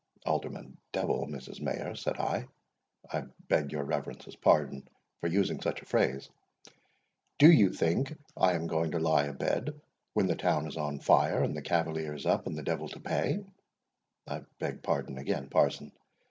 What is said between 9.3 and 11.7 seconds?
bed when the town is on fire, and the